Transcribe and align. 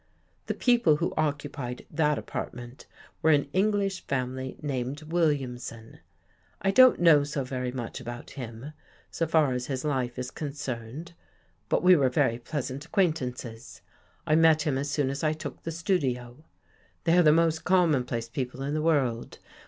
The 0.47 0.55
people 0.55 0.95
who 0.95 1.13
occupied 1.15 1.85
that 1.91 2.17
apartment 2.17 2.87
were 3.21 3.29
an 3.29 3.47
English 3.53 4.01
family 4.07 4.57
named 4.59 5.03
Williamson. 5.03 5.99
I 6.59 6.71
don't 6.71 6.99
know 6.99 7.23
so 7.23 7.43
very 7.43 7.71
much 7.71 7.99
about 8.01 8.31
him, 8.31 8.73
so 9.11 9.27
far 9.27 9.53
as 9.53 9.67
his 9.67 9.85
life 9.85 10.17
is 10.17 10.31
con 10.31 10.53
cerned, 10.53 11.11
but 11.69 11.83
we 11.83 11.95
were 11.95 12.09
very 12.09 12.39
pleasant 12.39 12.83
acquaintances. 12.83 13.83
I 14.25 14.33
met 14.33 14.63
him 14.63 14.75
as 14.75 14.89
soon 14.89 15.11
as 15.11 15.23
I 15.23 15.33
took 15.33 15.61
the 15.61 15.71
studio. 15.71 16.45
They 17.03 17.15
are 17.15 17.21
the 17.21 17.31
most 17.31 17.63
commonplace 17.63 18.27
people 18.27 18.63
in 18.63 18.73
the 18.73 18.81
world. 18.81 19.37